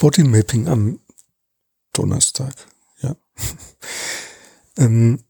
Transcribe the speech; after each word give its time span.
Bodymapping 0.00 0.66
am 0.66 0.98
Donnerstag, 1.92 2.54
ja. 3.02 3.14
ähm, 4.78 5.22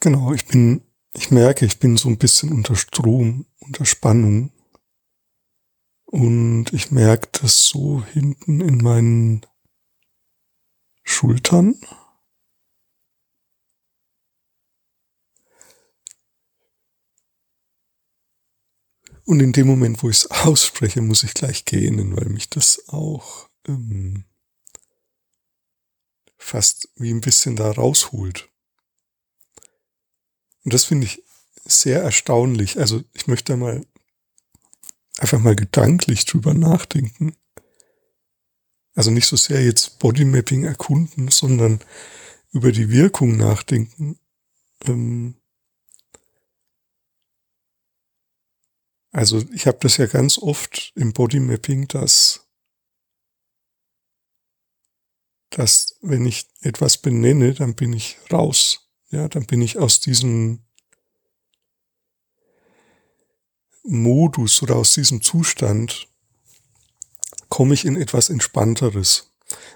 genau, 0.00 0.32
ich 0.32 0.46
bin, 0.46 0.80
ich 1.12 1.30
merke, 1.30 1.66
ich 1.66 1.78
bin 1.78 1.98
so 1.98 2.08
ein 2.08 2.16
bisschen 2.16 2.50
unter 2.50 2.76
Strom, 2.76 3.44
unter 3.58 3.84
Spannung. 3.84 4.52
Und 6.06 6.72
ich 6.72 6.90
merke 6.90 7.28
das 7.42 7.66
so 7.66 8.02
hinten 8.02 8.62
in 8.62 8.78
meinen 8.78 9.44
Schultern. 11.02 11.78
Und 19.26 19.40
in 19.40 19.52
dem 19.52 19.66
Moment, 19.66 20.02
wo 20.02 20.08
ich 20.08 20.20
es 20.20 20.30
ausspreche, 20.46 21.02
muss 21.02 21.22
ich 21.22 21.34
gleich 21.34 21.66
gähnen, 21.66 22.16
weil 22.16 22.30
mich 22.30 22.48
das 22.48 22.88
auch 22.88 23.47
ähm, 23.68 24.24
fast 26.36 26.88
wie 26.96 27.12
ein 27.12 27.20
bisschen 27.20 27.56
da 27.56 27.70
rausholt. 27.70 28.48
Und 30.64 30.74
das 30.74 30.84
finde 30.84 31.06
ich 31.06 31.22
sehr 31.64 32.02
erstaunlich. 32.02 32.78
Also 32.78 33.02
ich 33.12 33.26
möchte 33.26 33.56
mal 33.56 33.84
einfach 35.18 35.38
mal 35.38 35.56
gedanklich 35.56 36.24
drüber 36.24 36.54
nachdenken. 36.54 37.36
Also 38.94 39.10
nicht 39.10 39.26
so 39.26 39.36
sehr 39.36 39.64
jetzt 39.64 39.98
Bodymapping 39.98 40.64
erkunden, 40.64 41.28
sondern 41.28 41.80
über 42.52 42.72
die 42.72 42.90
Wirkung 42.90 43.36
nachdenken. 43.36 44.18
Ähm 44.86 45.36
also 49.12 49.44
ich 49.52 49.66
habe 49.66 49.78
das 49.80 49.98
ja 49.98 50.06
ganz 50.06 50.38
oft 50.38 50.92
im 50.96 51.12
Bodymapping, 51.12 51.88
dass 51.88 52.47
dass 55.58 55.96
wenn 56.02 56.24
ich 56.24 56.48
etwas 56.60 56.98
benenne, 56.98 57.52
dann 57.52 57.74
bin 57.74 57.92
ich 57.92 58.16
raus. 58.32 58.92
Ja, 59.10 59.26
dann 59.28 59.44
bin 59.44 59.60
ich 59.60 59.76
aus 59.76 59.98
diesem 59.98 60.64
Modus 63.82 64.62
oder 64.62 64.76
aus 64.76 64.94
diesem 64.94 65.20
Zustand 65.20 66.06
komme 67.48 67.74
ich 67.74 67.84
in 67.84 67.96
etwas 67.96 68.30
Entspannteres. 68.30 69.32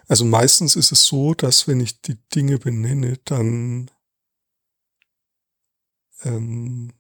Also 0.07 0.25
meistens 0.25 0.77
ist 0.77 0.93
es 0.93 1.05
so, 1.05 1.35
dass 1.35 1.67
wenn 1.67 1.81
ich 1.81 2.01
die 2.01 2.19
Dinge 2.33 2.59
benenne, 2.59 3.19
dann 3.25 3.91
ähm, 6.23 6.93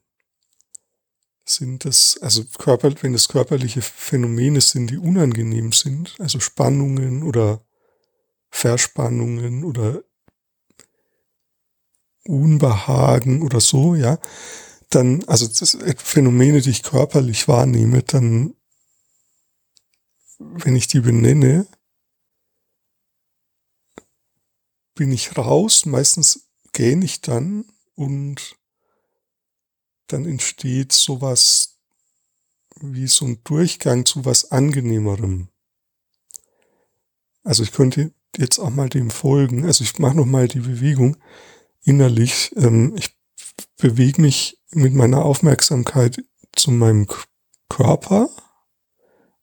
sind 1.45 1.85
das, 1.85 2.19
also 2.21 2.45
Körper, 2.59 2.93
wenn 3.03 3.15
es 3.15 3.29
körperliche 3.29 3.83
Phänomene 3.83 4.61
sind, 4.61 4.89
die 4.89 4.99
unangenehm 4.99 5.71
sind, 5.71 6.17
also 6.19 6.41
Spannungen 6.41 7.23
oder 7.23 7.65
Verspannungen 8.53 9.65
oder 9.65 10.05
Unbehagen 12.25 13.43
oder 13.43 13.61
so, 13.61 13.97
ja, 13.97 14.19
dann, 14.91 15.25
also 15.25 15.49
das 15.49 15.77
Phänomene, 15.97 16.61
die 16.61 16.71
ich 16.71 16.83
körperlich 16.85 17.49
wahrnehme, 17.49 18.03
dann, 18.03 18.55
wenn 20.39 20.77
ich 20.77 20.87
die 20.87 21.01
benenne, 21.01 21.67
bin 24.95 25.11
ich 25.11 25.37
raus, 25.37 25.87
meistens 25.87 26.49
gähne 26.73 27.05
ich 27.05 27.23
dann 27.23 27.65
und 27.95 28.57
dann 30.07 30.27
entsteht 30.27 30.93
sowas 30.93 31.81
wie 32.81 33.07
so 33.07 33.25
ein 33.25 33.43
Durchgang 33.45 34.05
zu 34.05 34.25
was 34.25 34.51
angenehmerem. 34.51 35.49
Also 37.45 37.63
ich 37.63 37.73
könnte 37.73 38.13
jetzt 38.37 38.59
auch 38.59 38.71
mal 38.71 38.89
dem 38.89 39.11
folgen. 39.11 39.65
Also 39.65 39.85
ich 39.85 39.99
mache 39.99 40.17
noch 40.17 40.27
mal 40.27 40.49
die 40.49 40.61
Bewegung 40.61 41.17
innerlich. 41.83 42.53
Ähm, 42.57 42.95
ich 42.97 43.15
bewege 43.77 44.21
mich 44.21 44.59
mit 44.71 44.95
meiner 44.95 45.25
Aufmerksamkeit 45.25 46.23
zu 46.55 46.71
meinem 46.71 47.07
Körper 47.69 48.31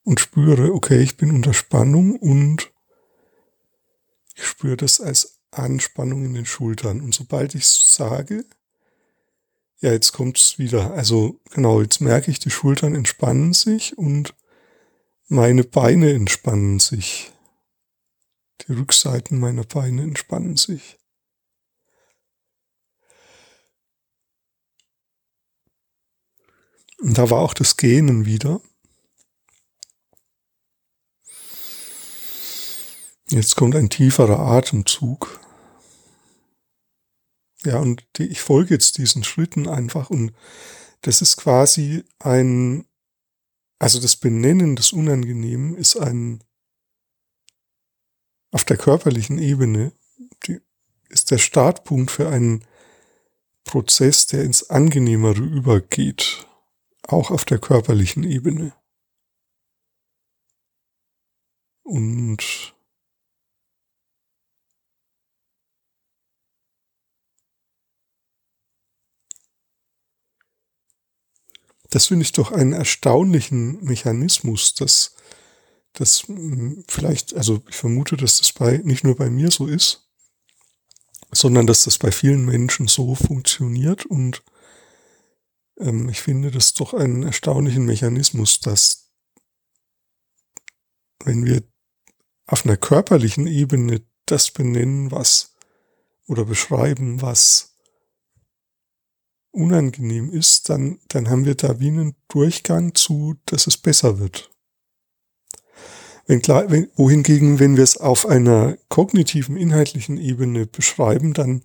und 0.03 0.19
spüre, 0.19 0.73
okay, 0.73 1.01
ich 1.01 1.17
bin 1.17 1.31
unter 1.31 1.53
Spannung 1.53 2.15
und 2.15 2.71
ich 4.35 4.45
spüre 4.45 4.77
das 4.77 5.01
als 5.01 5.39
Anspannung 5.51 6.25
in 6.25 6.33
den 6.33 6.45
Schultern. 6.45 7.01
Und 7.01 7.13
sobald 7.13 7.55
ich 7.55 7.67
sage, 7.67 8.45
ja, 9.81 9.91
jetzt 9.91 10.11
kommt's 10.11 10.57
wieder. 10.57 10.93
Also 10.93 11.39
genau, 11.51 11.81
jetzt 11.81 12.01
merke 12.01 12.31
ich, 12.31 12.39
die 12.39 12.49
Schultern 12.49 12.95
entspannen 12.95 13.53
sich 13.53 13.97
und 13.97 14.33
meine 15.27 15.63
Beine 15.63 16.11
entspannen 16.11 16.79
sich. 16.79 17.31
Die 18.67 18.73
Rückseiten 18.73 19.39
meiner 19.39 19.63
Beine 19.63 20.03
entspannen 20.03 20.57
sich. 20.57 20.97
Und 26.99 27.17
da 27.17 27.29
war 27.29 27.39
auch 27.39 27.53
das 27.53 27.77
Gähnen 27.77 28.25
wieder. 28.25 28.61
Jetzt 33.29 33.55
kommt 33.55 33.75
ein 33.75 33.89
tieferer 33.89 34.39
Atemzug. 34.39 35.39
Ja, 37.63 37.79
und 37.79 38.05
die, 38.17 38.25
ich 38.27 38.41
folge 38.41 38.73
jetzt 38.73 38.97
diesen 38.97 39.23
Schritten 39.23 39.67
einfach 39.67 40.09
und 40.09 40.33
das 41.01 41.21
ist 41.21 41.37
quasi 41.37 42.03
ein, 42.19 42.87
also 43.79 43.99
das 43.99 44.15
Benennen 44.15 44.75
des 44.75 44.93
Unangenehmen 44.93 45.75
ist 45.75 45.97
ein, 45.97 46.43
auf 48.51 48.63
der 48.65 48.77
körperlichen 48.77 49.37
Ebene, 49.37 49.91
die, 50.45 50.59
ist 51.09 51.31
der 51.31 51.37
Startpunkt 51.37 52.11
für 52.11 52.29
einen 52.29 52.65
Prozess, 53.63 54.27
der 54.27 54.43
ins 54.43 54.69
Angenehmere 54.69 55.41
übergeht 55.41 56.47
auch 57.07 57.31
auf 57.31 57.45
der 57.45 57.59
körperlichen 57.59 58.23
Ebene. 58.23 58.73
Und 61.83 62.75
das 71.89 72.07
finde 72.07 72.23
ich 72.23 72.31
doch 72.31 72.51
einen 72.51 72.73
erstaunlichen 72.73 73.83
Mechanismus, 73.83 74.75
dass 74.75 75.15
das 75.99 76.27
hm, 76.27 76.83
vielleicht, 76.87 77.35
also 77.35 77.61
ich 77.69 77.75
vermute, 77.75 78.15
dass 78.17 78.39
das 78.39 78.53
bei 78.53 78.77
nicht 78.83 79.03
nur 79.03 79.15
bei 79.15 79.29
mir 79.29 79.51
so 79.51 79.67
ist, 79.67 80.09
sondern 81.31 81.67
dass 81.67 81.83
das 81.83 81.97
bei 81.97 82.11
vielen 82.11 82.45
Menschen 82.45 82.87
so 82.87 83.15
funktioniert 83.15 84.05
und 84.05 84.43
ähm, 85.79 86.09
ich 86.09 86.21
finde 86.21 86.51
das 86.51 86.73
doch 86.73 86.93
einen 86.93 87.23
erstaunlichen 87.23 87.85
Mechanismus, 87.85 88.59
dass 88.59 89.11
wenn 91.23 91.45
wir 91.45 91.63
auf 92.47 92.65
einer 92.65 92.77
körperlichen 92.77 93.45
Ebene 93.45 94.01
das 94.25 94.51
benennen, 94.51 95.11
was 95.11 95.55
oder 96.27 96.45
beschreiben, 96.45 97.21
was 97.21 97.75
unangenehm 99.51 100.31
ist, 100.31 100.69
dann, 100.69 100.99
dann 101.07 101.29
haben 101.29 101.45
wir 101.45 101.55
da 101.55 101.79
wie 101.79 101.89
einen 101.89 102.15
Durchgang 102.27 102.95
zu, 102.95 103.35
dass 103.45 103.67
es 103.67 103.77
besser 103.77 104.19
wird. 104.19 104.49
Wenn 106.29 106.43
wenn, 106.45 106.87
wohingegen, 106.95 107.57
wenn 107.57 107.75
wir 107.75 107.83
es 107.83 107.97
auf 107.97 108.27
einer 108.27 108.77
kognitiven, 108.87 109.57
inhaltlichen 109.57 110.17
Ebene 110.17 110.67
beschreiben, 110.67 111.33
dann 111.33 111.63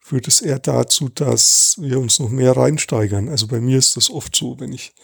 führt 0.00 0.26
es 0.26 0.40
eher 0.40 0.58
dazu, 0.58 1.08
dass 1.08 1.76
wir 1.78 2.00
uns 2.00 2.18
noch 2.18 2.28
mehr 2.28 2.56
reinsteigern. 2.56 3.28
Also 3.28 3.46
bei 3.46 3.60
mir 3.60 3.78
ist 3.78 3.96
das 3.96 4.10
oft 4.10 4.34
so, 4.34 4.58
wenn 4.58 4.72
ich 4.72 4.94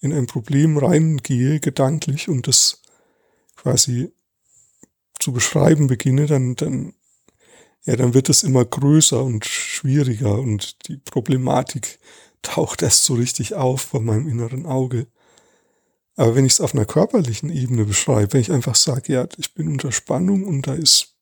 in 0.00 0.12
ein 0.12 0.26
Problem 0.26 0.78
reingehe, 0.78 1.60
gedanklich, 1.60 2.28
und 2.28 2.48
das 2.48 2.82
quasi 3.54 4.10
zu 5.20 5.30
beschreiben 5.32 5.86
beginne, 5.86 6.26
dann, 6.26 6.56
dann, 6.56 6.94
ja, 7.84 7.94
dann 7.94 8.14
wird 8.14 8.28
es 8.28 8.42
immer 8.42 8.64
größer 8.64 9.22
und 9.22 9.44
schwieriger 9.44 10.40
und 10.40 10.88
die 10.88 10.96
Problematik 10.96 12.00
taucht 12.42 12.82
erst 12.82 13.04
so 13.04 13.14
richtig 13.14 13.54
auf 13.54 13.82
vor 13.82 14.00
meinem 14.00 14.26
inneren 14.26 14.66
Auge. 14.66 15.06
Aber 16.16 16.34
wenn 16.34 16.44
ich 16.44 16.54
es 16.54 16.60
auf 16.60 16.74
einer 16.74 16.84
körperlichen 16.84 17.50
Ebene 17.50 17.84
beschreibe, 17.84 18.34
wenn 18.34 18.40
ich 18.40 18.52
einfach 18.52 18.74
sage, 18.74 19.12
ja, 19.12 19.28
ich 19.38 19.54
bin 19.54 19.68
unter 19.68 19.92
Spannung 19.92 20.44
und 20.44 20.66
da 20.66 20.74
ist 20.74 21.16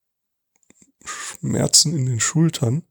Schmerzen 1.04 1.96
in 1.96 2.06
den 2.06 2.20
Schultern, 2.20 2.82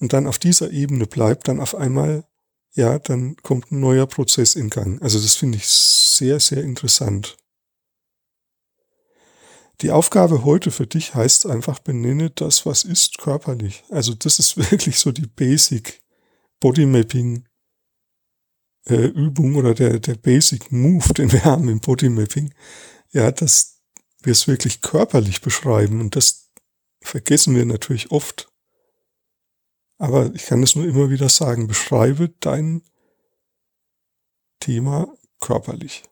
und 0.00 0.12
dann 0.12 0.26
auf 0.26 0.38
dieser 0.38 0.70
Ebene 0.70 1.06
bleibt, 1.06 1.48
dann 1.48 1.60
auf 1.60 1.74
einmal, 1.74 2.24
ja, 2.72 2.98
dann 2.98 3.36
kommt 3.42 3.72
ein 3.72 3.80
neuer 3.80 4.06
Prozess 4.06 4.54
in 4.54 4.70
Gang. 4.70 5.02
Also 5.02 5.18
das 5.18 5.34
finde 5.34 5.58
ich 5.58 5.66
sehr, 5.66 6.40
sehr 6.40 6.62
interessant. 6.62 7.36
Die 9.80 9.90
Aufgabe 9.90 10.44
heute 10.44 10.70
für 10.70 10.86
dich 10.86 11.14
heißt 11.14 11.46
einfach, 11.46 11.78
benenne 11.78 12.30
das, 12.30 12.66
was 12.66 12.84
ist, 12.84 13.18
körperlich. 13.18 13.84
Also 13.90 14.14
das 14.14 14.38
ist 14.38 14.56
wirklich 14.70 14.98
so 14.98 15.12
die 15.12 15.26
Basic 15.26 16.02
Bodymapping 16.60 17.47
äh, 18.90 19.06
Übung 19.06 19.56
oder 19.56 19.74
der, 19.74 19.98
der 19.98 20.14
Basic 20.14 20.70
Move, 20.72 21.14
den 21.14 21.32
wir 21.32 21.44
haben 21.44 21.68
im 21.68 21.80
Bodymapping. 21.80 22.52
Ja, 23.10 23.30
das, 23.30 23.80
wir 24.22 24.32
es 24.32 24.48
wirklich 24.48 24.80
körperlich 24.80 25.40
beschreiben. 25.40 26.00
Und 26.00 26.16
das 26.16 26.50
vergessen 27.02 27.54
wir 27.54 27.64
natürlich 27.64 28.10
oft. 28.10 28.50
Aber 29.98 30.32
ich 30.34 30.46
kann 30.46 30.62
es 30.62 30.76
nur 30.76 30.86
immer 30.86 31.10
wieder 31.10 31.28
sagen, 31.28 31.66
beschreibe 31.66 32.28
dein 32.40 32.82
Thema 34.60 35.12
körperlich. 35.40 36.04